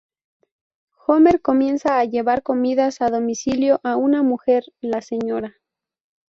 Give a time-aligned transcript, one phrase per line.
[1.05, 5.53] Homer comienza a llevar comidas a domicilio a una mujer, la Sra.